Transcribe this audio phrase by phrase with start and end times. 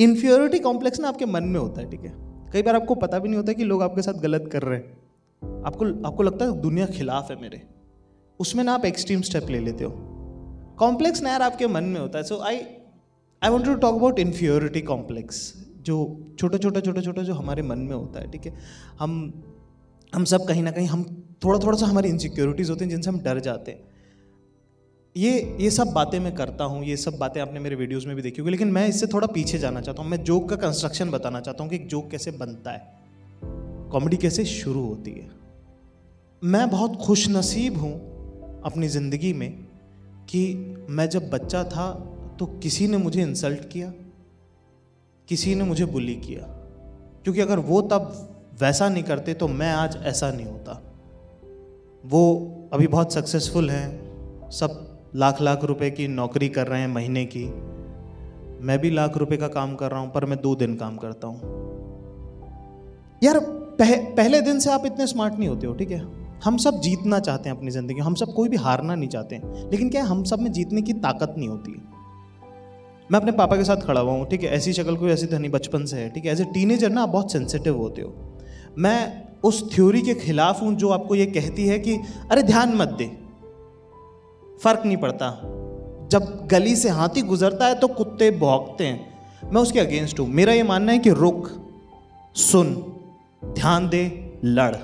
[0.00, 2.12] Inferiority complex ना आपके मन में होता है, ठीक है?
[2.52, 4.98] कई बार आपको पता भी नहीं होता कि लोग आपके साथ गलत कर रहे हैं।
[5.62, 7.62] आपको आपको लगता है दुनिया खिलाफ है मेरे।
[8.40, 9.94] उसमें ना आप एक्सट्रीम स्टेप ले लेते हो।
[10.78, 12.56] कॉम्प्लेक्स ना यार आपके मन में होता है। So I
[13.42, 17.78] I want to talk about inferiority complex जो छोटा छोटा छोटा छोटा जो हमारे मन
[17.78, 18.54] में होता है, ठीक है?
[19.00, 19.42] हम
[20.14, 23.20] हम सब कहीं ना कहीं, हम थोड़ा थोड़ा सा हमारी इनसिक्योरिटीज़ होती हैं, जिनसे हम
[23.20, 23.97] डर जाते हैं।
[25.18, 28.22] ये ये सब बातें मैं करता हूँ, ये सब बातें आपने मेरे वीडियोस में भी
[28.22, 31.40] देखी होगी, लेकिन मैं इससे थोड़ा पीछे जाना चाहता हूँ। मैं जोक का कंस्ट्रक्शन बताना
[31.40, 32.96] चाहता हूँ कि एक जोक कैसे बनता है।
[33.92, 35.30] कॉमेडी कैसे शुरू होती है।
[36.42, 37.92] मैं बहुत खुश नसीब हूँ
[38.64, 39.50] अपनी ज़िंदगी में
[40.30, 40.42] कि
[40.90, 41.90] मैं जब बच्चा था
[42.38, 43.92] तो किसी ने मुझे इंसल्ट किया,
[45.28, 46.42] किसी ने मुझे बुली किया।
[47.24, 48.12] क्योंकि अगर वो तब
[48.60, 50.82] वैसा नहीं करते तो मैं आज ऐसा नहीं होता।
[52.04, 52.22] वो
[52.72, 54.84] अभी बहुत सक्सेसफुल हैं, सब
[55.16, 57.44] लाख लाख रुपए की नौकरी कर रहे हैं महीने की।
[58.66, 61.26] मैं भी लाख रुपए का काम कर रहा हूँ पर मैं दो दिन काम करता
[61.26, 61.40] हूँ।
[63.22, 63.38] यार
[63.78, 66.02] पह, पहले दिन से आप इतने स्मार्ट नहीं होते हो ठीक है?
[66.44, 69.70] हम सब जीतना चाहते हैं अपनी ज़िंदगी हम सब कोई भी हारना नहीं चाहते हैं।
[69.70, 71.72] लेकिन क्या हम सब में जीतने की ताकत नहीं होती?
[73.12, 74.48] मैं अपने पापा के साथ खड़ा हुआ हूँ ठीक है?
[74.48, 76.32] ऐसी शक्ल कोई ऐसी धनी बचपन से है ठीक है?
[76.32, 78.14] एज ए टीनेजर ना आप बहुत सेंसिटिव होते हो।
[78.78, 81.96] मैं उस थ्योरी के खिलाफ हूँ जो आपको ये कहती है कि
[82.30, 83.27] अरे ध्यान मत दे।
[84.64, 85.30] फ़र्क नहीं पड़ता।
[86.10, 89.18] जब गली से हाथी गुजरता है तो कुत्ते भौंकते हैं।
[89.52, 91.50] मैं उसके अगेंस्ट हूँ। मेरा ये मानना है कि रुक,
[92.34, 92.74] सुन,
[93.44, 94.76] ध्यान दे, लड़।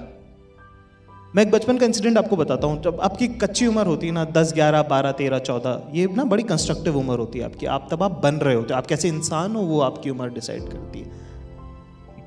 [1.37, 4.25] मैं एक बचपन का इंसिडेंट आपको बताता हूँ। जब आपकी कच्ची उम्र होती है ना,
[4.25, 8.03] दस, ग्यारह, बारह, तेरह, चौदह, ये ना बड़ी कंस्ट्रक्टिव उम्र होती है आपकी। आप तब
[8.03, 11.11] आप बन रहे होते हो। आप कैसे इंसान हो, वो आपकी उम्र डिसाइड करती है।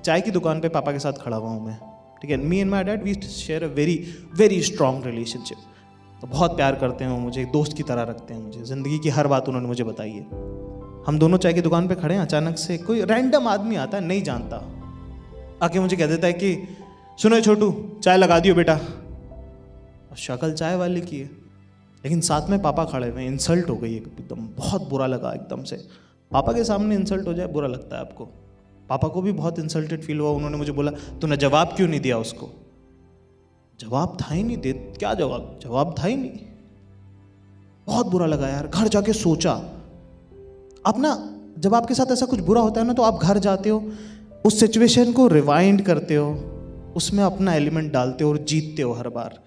[0.06, 1.78] चाय की दुकान पे पापा के साथ खड़ा हुआ हूँ मैं।
[2.22, 2.38] ठीक है?
[2.38, 5.58] Me and my dad we share a very very strong relationship
[6.22, 9.00] तो बहुत प्यार करते हैं वो मुझे, एक दोस्त की तरह रखते हैं मुझे। ज़िंदगी
[9.00, 10.24] की हर बात उन्होंने मुझे बताई है।
[11.08, 14.06] हम दोनों चाय की दुकान पे खड़े हैं, अचानक से कोई रैंडम आदमी आता है,
[14.06, 14.56] नहीं जानता।
[15.64, 16.68] आके मुझे कह देता है कि,
[17.22, 18.80] सुनो छोटू, चाय लगा दियो बेटा।
[20.18, 21.26] शक्ल चाय वाले की है।
[22.06, 25.76] लेकिन साथ में पापा खड़े हुए इंसल्ट हो गई एकदम, बहुत बुरा लगा एकदम से।
[26.32, 28.26] पापा के सामने इंसल्ट हो जाए, बुरा लगता है आपको।
[28.90, 32.18] पापा को भी बहुत इंसल्टेड फील हुआ, उन्होंने मुझे बोला, तूने जवाब क्यों नहीं दिया
[32.18, 32.67] उसको?
[33.80, 35.60] जवाब था ही नहीं दे, क्या जवाब?
[35.64, 36.32] जवाब था ही नहीं।
[37.88, 39.52] बहुत बुरा लगा यार, घर जाके सोचा।
[40.86, 43.70] आप ना, जब आपके साथ ऐसा कुछ बुरा होता है ना तो आप घर जाते
[43.70, 43.92] हो,
[44.46, 46.34] उस सिचुएशन को रिवाइंड करते हो,
[46.96, 49.40] उसमें अपना एलिमेंट डालते हो और जीतते हो हर बार।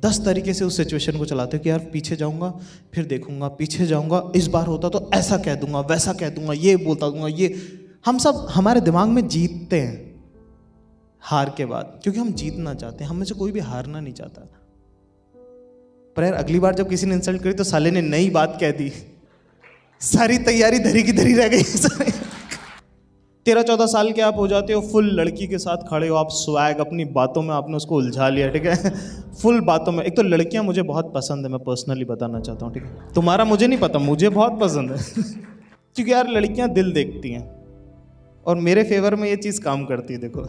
[0.00, 2.54] दस तरीके से उस सिचुएशन को चलाते हो कि यार, पीछे जाऊँगा,
[2.94, 6.76] फिर देखूँगा, पीछे जाऊँगा, इस बार होता तो ऐसा कह दूँगा, वैसा कह दूँगा, ये
[6.76, 7.54] बोलता दूँगा, ये।
[8.06, 10.11] हम सब, हमारे दिमाग में जीतते हैं।
[11.22, 14.14] हार के बाद, क्योंकि हम जीतना चाहते हैं, हम में से कोई भी हारना नहीं
[14.14, 14.48] चाहता।
[16.16, 18.70] पर यार, अगली बार जब किसी ने इंसल्ट करी तो साले ने नई बात कह
[18.70, 18.92] दी।
[20.00, 21.62] सारी तैयारी धरी की धरी रह गई।
[23.44, 26.28] तेरह चौदह साल के आप हो जाते हो फुल लड़की के साथ खड़े हो, आप
[26.30, 28.90] स्वैग अपनी बातों में आपने उसको उलझा लिया, ठीक है?
[29.32, 32.74] फुल बातों में। एक तो लड़कियाँ मुझे बहुत पसंद है, मैं पर्सनली बताना चाहता हूँ,
[32.74, 33.12] ठीक है?
[33.14, 35.22] तुम्हारा मुझे नहीं पता, मुझे बहुत पसंद है।
[35.94, 37.62] क्योंकि यार, लड़कियाँ दिल देखती हैं।
[38.46, 40.48] और मेरे फेवर में ये चीज़ काम करती है, देखो।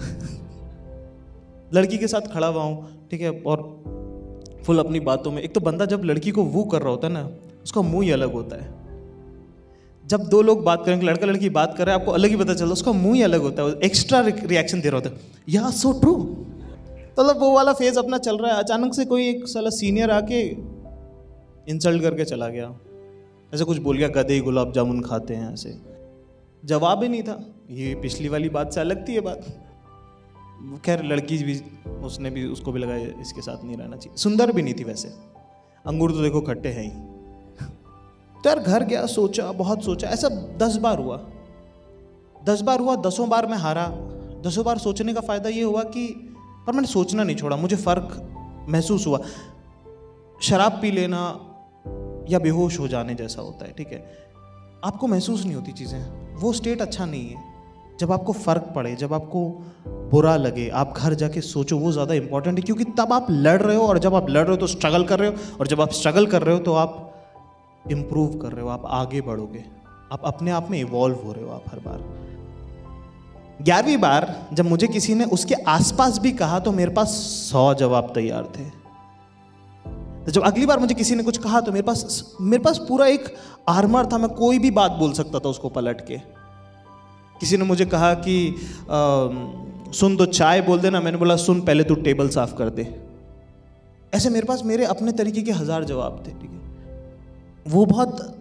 [1.74, 3.84] लड़की के साथ खड़ा हुआ हूँ, ठीक है, और
[4.66, 7.14] फुल अपनी बातों में। एक तो बंदा जब लड़की को वो कर रहा होता है
[7.14, 7.30] ना,
[7.64, 8.84] उसका मुँह ही अलग होता है।
[10.06, 12.54] जब दो लोग बात करेंगे लड़का लड़की बात कर रहे हैं, आपको अलग ही पता
[12.54, 15.16] चलता है, उसका मुँह ही अलग होता है एक्स्ट्रा रिएक्शन दे रहा होता है।
[15.50, 16.16] या सो ट्रू
[17.20, 20.42] मतलब वो वाला फ़ेज़ अपना चल रहा है, अचानक से कोई एक साला सीनियर आके
[21.72, 22.80] इंसल्ट करके चला गया।
[23.54, 25.78] ऐसे कुछ बोल गया, गधे गुलाब जामुन खाते हैं, ऐसे।
[26.66, 29.46] जवाब ही नहीं था। ये पिछली वाली बात से अलग थी ये बात।
[30.86, 34.62] खैर, लड़की भी, उसने भी, उसको भी लगाया इसके साथ नहीं रहना चाहिए। सुंदर भी
[34.62, 35.08] नहीं थी वैसे।
[35.86, 36.90] अंगूर तो देखो खट्टे हैं ही।
[38.42, 41.30] तो यार, घर गया, सोचा, बहुत सोचा, ऐसा दस बार हुआ।
[42.44, 43.88] दस बार हुआ, दसों बार मैं हारा।
[44.42, 46.36] दसों बार सोचने का फ़ायदा ये हुआ कि,
[46.68, 48.30] पर मैंने सोचना नहीं छोड़ा, मुझे फ़र्क
[48.70, 49.20] महसूस हुआ।
[50.42, 51.50] शराब पी लेना
[52.30, 54.18] या बेहोश हो जाने जैसा होता है, ठीक है?
[54.84, 57.53] आपको महसूस नहीं होती चीज़ें। वो स्टेट अच्छा नहीं है।
[58.00, 59.48] जब आपको फ़र्क पड़े, जब आपको
[60.12, 63.76] बुरा लगे, आप घर जाके सोचो, वो ज़्यादा इंपॉर्टेंट है, क्योंकि तब आप लड़ रहे
[63.76, 65.92] हो और जब आप लड़ रहे हो तो स्ट्रगल कर रहे हो और जब आप
[65.92, 67.00] स्ट्रगल कर रहे हो तो आप
[67.86, 69.64] इम्प्रूव कर रहे हो, आप आगे बढ़ोगे,
[70.12, 72.22] आप अपने आप में इवॉल्व हो रहे हो आप हर बार।
[73.62, 77.10] ग्यारहवीं बार जब मुझे किसी ने उसके आसपास भी कहा तो मेरे पास
[77.52, 78.70] सौ जवाब तैयार थे।
[80.26, 83.08] तो जब अगली बार मुझे किसी ने कुछ कहा तो मेरे पास मेरे पास पूरा
[83.08, 83.34] एक
[83.70, 86.18] आर्मर था, मैं कोई भी बात बोल सकता था उसको पलट के।
[87.36, 91.84] किसी ने मुझे कहा कि आ, सुन तो चाय बोल देना। मैंने बोला सुन पहले
[91.84, 92.84] तू टेबल साफ़ कर दे।
[94.14, 96.62] ऐसे मेरे पास मेरे अपने तरीके के हज़ार जवाब थे ठीक है?
[97.68, 98.40] वो बहुत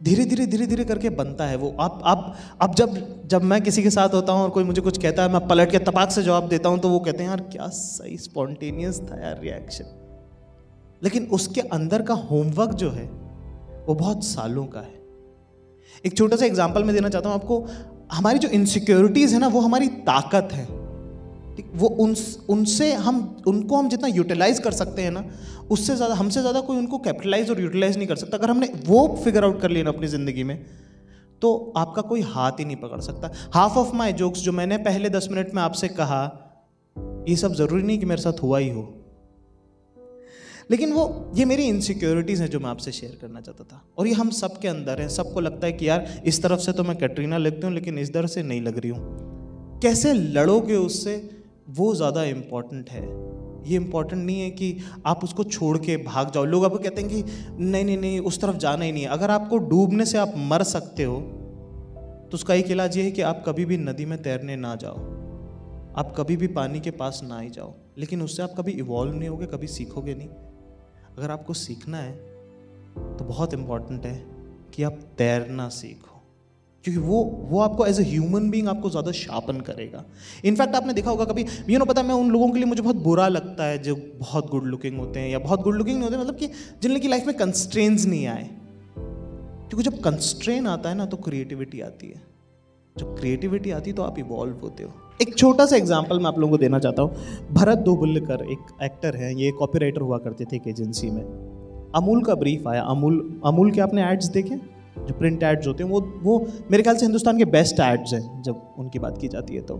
[0.00, 2.96] धीरे धीरे धीरे धीरे करके बनता है। वो आप आप अब जब
[3.28, 5.70] जब मैं किसी के साथ होता हूँ और कोई मुझे कुछ कहता है मैं पलट
[5.70, 9.20] के तपाक से जवाब देता हूँ तो वो कहते हैं यार क्या सही स्पॉन्टेनियस था
[9.20, 9.84] यार रिएक्शन।
[11.02, 13.04] लेकिन उसके अंदर का होमवर्क जो है
[13.86, 14.94] वो बहुत सालों का है।
[16.04, 17.58] एक छोटा सा एग्ज़ाम्पल मैं देना चाहता हूँ आपको।
[18.10, 20.64] हमारी जो इनसिक्योरिटीज़ है ना, वो हमारी ताकत है।
[21.74, 22.14] वो उन
[22.50, 25.24] उनसे हम, उनको हम जितना यूटिलाइज कर सकते हैं ना,
[25.70, 29.06] उससे ज़्यादा, हमसे ज़्यादा कोई उनको कैपिटलाइज और यूटिलाइज नहीं कर सकता। अगर हमने वो
[29.24, 30.56] फिगर आउट कर लिया ना अपनी ज़िंदगी में
[31.42, 35.10] तो आपका कोई हाथ ही नहीं पकड़ सकता। हाफ़ ऑफ़ माई जोक्स जो मैंने पहले
[35.10, 36.22] दस मिनट में आपसे कहा,
[37.28, 38.82] ये सब ज़रूरी नहीं कि मेरे साथ हुआ ही हो।
[40.70, 44.12] लेकिन वो, ये मेरी इनसिक्योरिटीज़ हैं जो मैं आपसे शेयर करना चाहता था। और ये
[44.12, 46.96] हम सब के अंदर हैं। सबको लगता है कि यार, इस तरफ़ से तो मैं
[46.96, 51.30] कैटरीना लगती हूँ, लेकिन इस तरफ़ से नहीं लग रही हूँ। कैसे लड़ोगे उससे?
[51.70, 53.02] वो ज़्यादा इंपॉर्टेंट है।
[53.66, 54.76] ये इंपॉर्टेंट नहीं है कि
[55.06, 57.22] आप उसको छोड़ के भाग जाओ। लोग आपको कहते हैं कि
[57.60, 60.62] नहीं नहीं नहीं, उस तरफ़ जाना ही नहीं है। अगर आपको डूबने से आप मर
[60.62, 61.20] सकते हो
[62.26, 64.96] तो उसका एक इलाज ये है कि आप कभी भी नदी में तैरने ना जाओ।
[65.96, 69.28] आप कभी भी पानी के पास ना ही जाओ। लेकिन उससे आप कभी इवॉल्व नहीं
[69.28, 70.28] होगे, कभी सीखोगे नहीं।
[71.18, 72.12] अगर आपको सीखना है
[73.16, 74.16] तो बहुत इंपॉर्टेंट है
[74.74, 76.14] कि आप तैरना सीखो।
[76.84, 80.04] क्योंकि वो वो आपको एज ए ह्यूमन बींग आपको ज़्यादा शार्पन करेगा।
[80.44, 82.82] इनफैक्ट आपने देखा होगा कभी यू नो पता है, मैं उन लोगों के लिए मुझे
[82.82, 86.08] बहुत बुरा लगता है जो बहुत गुड लुकिंग होते हैं या बहुत गुड लुकिंग नहीं
[86.10, 86.46] होते मतलब कि
[86.82, 88.44] जिन की लाइफ में कंस्ट्रेंस नहीं आए।
[89.68, 92.22] क्योंकि जब कंस्ट्रेन आता है ना तो क्रिएटिविटी आती है।
[92.96, 94.92] जब क्रिएटिविटी आती है तो आप इवॉल्व होते हो।
[95.22, 99.16] एक छोटा सा एग्ज़ाम्पल मैं आप लोगों को देना चाहता हूँ। भरत दोबुल्लकर एक एक्टर
[99.16, 101.22] है, ये कॉपीराइटर हुआ करते थे एक एजेंसी में।
[101.94, 104.56] अमूल का ब्रीफ आया। अमूल अमूल के आपने एड्स देखे?
[104.98, 108.42] जो प्रिंट एड्स होते हैं, वो वो मेरे ख्याल से हिंदुस्तान के बेस्ट एड्स हैं,
[108.42, 109.76] जब उनकी बात की जाती है तो।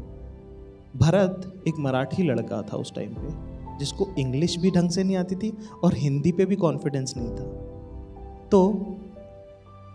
[0.97, 5.35] भरत एक मराठी लड़का था उस टाइम पे, जिसको इंग्लिश भी ढंग से नहीं आती
[5.35, 5.53] थी
[5.85, 7.45] और हिंदी पे भी कॉन्फिडेंस नहीं था।
[8.51, 8.61] तो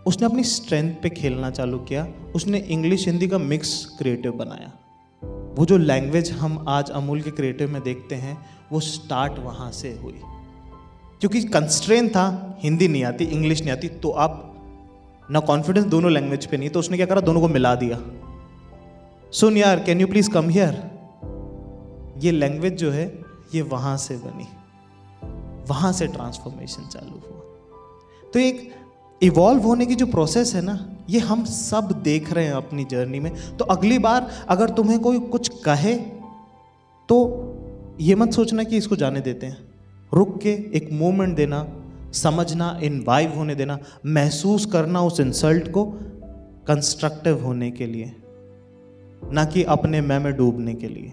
[0.06, 4.72] उसने अपनी स्ट्रेंथ पे खेलना चालू किया, उसने इंग्लिश हिंदी का मिक्स क्रिएटिव बनाया।
[5.52, 9.98] वो जो लैंग्वेज हम आज अमूल के क्रिएटिव में देखते हैं, वो स्टार्ट वहाँ से
[10.02, 10.20] हुई।
[11.20, 14.48] क्योंकि कंस्ट्रेन था, हिंदी नहीं आती इंग्लिश नहीं आती तो आप
[15.30, 17.20] ना कॉन्फिडेंस दोनों लैंग्वेज पे नहीं तो उसने क्या करा?
[17.20, 18.00] दोनों को मिला दिया।
[19.32, 20.90] सुन यार can you please come here
[22.18, 24.48] ये लैंग्वेज जो है, ये वहाँ से बनी।
[25.68, 27.40] वहाँ से ट्रांसफॉर्मेशन चालू हुआ।
[28.34, 28.74] तो एक
[29.22, 30.78] इवॉल्व होने की जो प्रोसेस है ना,
[31.10, 35.18] ये हम सब देख रहे हैं अपनी जर्नी में। तो अगली बार अगर तुम्हें कोई
[35.18, 35.94] कुछ कहे
[37.08, 37.18] तो
[38.00, 39.56] ये मत सोचना कि इसको जाने देते हैं।
[40.12, 41.66] रुक के एक मोमेंट देना,
[42.12, 45.84] समझना इनवाइव होने देना, महसूस करना उस इंसल्ट को
[46.66, 48.12] कंस्ट्रक्टिव होने के लिए,
[49.32, 51.12] ना कि अपने मैं में डूबने के लिए।